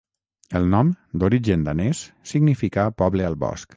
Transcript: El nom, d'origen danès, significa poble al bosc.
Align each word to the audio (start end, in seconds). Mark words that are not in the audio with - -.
El 0.59 0.63
nom, 0.71 0.87
d'origen 1.23 1.67
danès, 1.67 2.01
significa 2.33 2.87
poble 3.03 3.29
al 3.29 3.39
bosc. 3.45 3.69